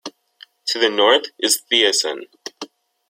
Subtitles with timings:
[0.65, 2.25] To the north is Thiessen.